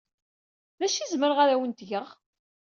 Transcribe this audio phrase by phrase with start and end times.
[0.79, 2.07] D acu ay zemreɣ ad awent-t-geɣ?